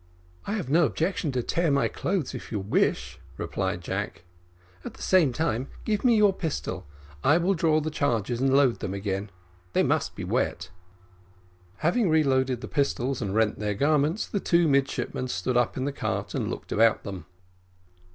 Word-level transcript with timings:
"I 0.47 0.53
have 0.53 0.67
no 0.67 0.85
objection 0.87 1.31
to 1.33 1.43
tear 1.43 1.69
my 1.69 1.87
clothes 1.87 2.33
if 2.33 2.51
you 2.51 2.59
wish," 2.59 3.19
replied 3.37 3.81
Jack; 3.81 4.23
"at 4.83 4.95
the 4.95 5.01
same 5.03 5.31
time 5.31 5.67
give 5.85 6.03
me 6.03 6.15
your 6.17 6.33
pistol; 6.33 6.87
I 7.23 7.37
will 7.37 7.53
draw 7.53 7.79
the 7.81 7.91
charges 7.91 8.41
and 8.41 8.51
load 8.51 8.79
them 8.79 8.95
again. 8.95 9.29
They 9.73 9.83
must 9.83 10.15
be 10.15 10.23
wet." 10.23 10.71
Having 11.85 12.09
reloaded 12.09 12.61
the 12.61 12.67
pistols 12.67 13.21
and 13.21 13.35
rent 13.35 13.59
their 13.59 13.75
garments, 13.75 14.27
the 14.27 14.39
two 14.39 14.67
midshipmen 14.67 15.27
stood 15.27 15.55
up 15.55 15.77
in 15.77 15.85
the 15.85 15.91
cart 15.93 16.33
and 16.33 16.49
looked 16.49 16.71
about 16.71 17.03
them. 17.03 17.27